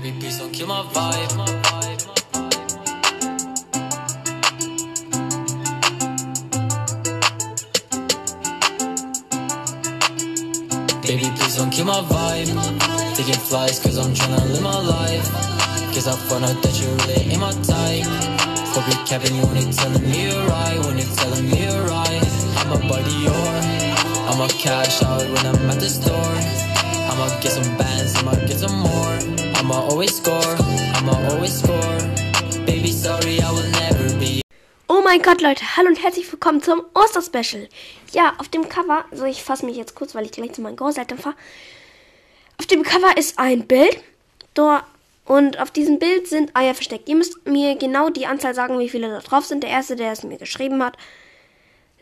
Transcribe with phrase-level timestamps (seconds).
[0.00, 1.34] Baby, please don't kill my vibe.
[11.02, 13.16] Baby, please don't kill my vibe.
[13.16, 15.32] Taking flights, cause I'm tryna live my life.
[15.92, 18.06] Cause I found out that you really ain't my type.
[18.70, 20.78] Hope you're capping you you're telling me you're right.
[20.84, 22.22] When you're telling me you're right.
[22.58, 23.34] I'm a buddy, your.
[24.30, 26.38] I'ma cash out when I'm at the store.
[27.10, 29.27] I'ma get some bands, I'ma get some more.
[29.58, 30.54] I'ma always score,
[30.94, 31.98] I'ma always score.
[32.64, 34.40] Baby, sorry, I will never be.
[34.88, 37.68] Oh mein Gott, Leute, hallo und herzlich willkommen zum Osterspecial.
[38.12, 40.76] Ja, auf dem Cover, so ich fasse mich jetzt kurz, weil ich gleich zu meinen
[40.76, 41.34] Großeltern fahre.
[42.60, 43.98] Auf dem Cover ist ein Bild.
[44.54, 44.84] Dort,
[45.24, 47.08] und auf diesem Bild sind Eier versteckt.
[47.08, 49.64] Ihr müsst mir genau die Anzahl sagen, wie viele da drauf sind.
[49.64, 50.96] Der erste, der es mir geschrieben hat,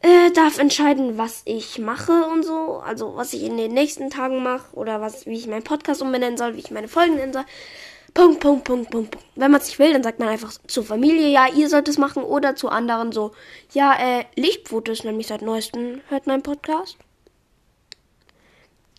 [0.02, 2.80] äh, darf entscheiden, was ich mache und so.
[2.84, 6.36] Also was ich in den nächsten Tagen mache oder was, wie ich meinen Podcast umbenennen
[6.36, 7.44] soll, wie ich meine Folgen nennen soll.
[8.14, 9.26] Punkt, Punkt, Punkt, Punkt, Punkt.
[9.34, 11.98] Wenn man es nicht will, dann sagt man einfach zur Familie, ja, ihr sollt es
[11.98, 13.32] machen oder zu anderen so,
[13.74, 16.96] ja, äh, Lichtfoto ist nämlich seit neuestem, hört mein Podcast.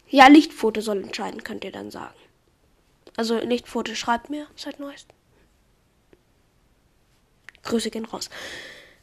[0.09, 2.13] Ja, Lichtfoto soll entscheiden, könnt ihr dann sagen.
[3.15, 5.15] Also Lichtfoto schreibt mir seit neuestem.
[7.63, 8.29] Grüße gehen raus.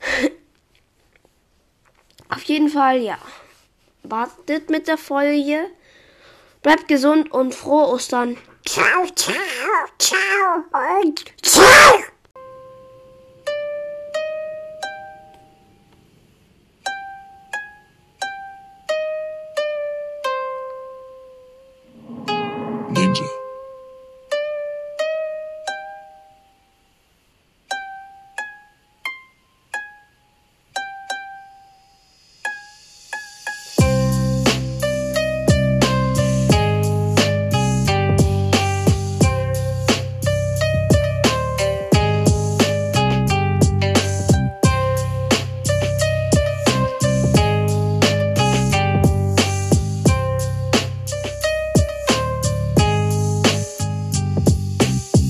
[2.45, 3.19] Jeden Fall, ja.
[4.03, 5.71] Wartet mit der Folge.
[6.63, 8.37] Bleibt gesund und frohe Ostern.
[8.67, 9.35] Ciao, ciao,
[9.99, 10.65] ciao
[11.03, 12.14] und ciao.